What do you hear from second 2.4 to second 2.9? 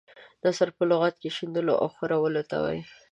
ته وايي.